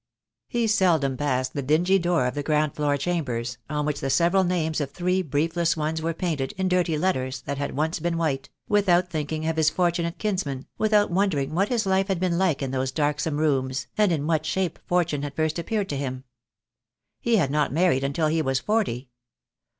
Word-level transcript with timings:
He 0.47 0.65
seldom 0.65 1.15
passed 1.15 1.53
the 1.53 1.61
dingy 1.61 1.99
door 1.99 2.25
of 2.25 2.33
the 2.33 2.41
ground 2.41 2.73
floor 2.73 2.97
chambers— 2.97 3.59
on 3.69 3.85
which 3.85 3.99
the 3.99 4.09
several 4.09 4.43
names 4.43 4.81
of 4.81 4.89
three 4.89 5.21
briefless 5.21 5.77
ones 5.77 6.01
were 6.01 6.15
painted 6.15 6.53
in 6.53 6.67
dirty 6.69 6.97
letters 6.97 7.41
that 7.41 7.59
had 7.59 7.75
once 7.77 7.99
been 7.99 8.17
white— 8.17 8.49
without 8.77 9.11
thinking 9.11 9.45
of 9.47 9.57
his 9.57 9.69
fortunate 9.69 10.17
kinsman, 10.17 10.65
without 10.79 11.11
wondering 11.11 11.53
what 11.53 11.69
his 11.69 11.85
life 11.85 12.07
had 12.07 12.19
been 12.19 12.39
like 12.39 12.63
in 12.63 12.71
those 12.71 12.91
darksome 12.91 13.37
rooms, 13.37 13.85
and 13.95 14.11
in 14.11 14.25
what 14.25 14.43
shape 14.43 14.79
fortune 14.87 15.21
had 15.21 15.35
first 15.35 15.59
appeared 15.59 15.89
to 15.89 15.97
him. 15.97 16.23
He 17.19 17.35
had 17.35 17.51
not 17.51 17.71
married 17.71 18.03
until 18.03 18.25
he 18.25 18.41
was 18.41 18.59
forty. 18.59 19.09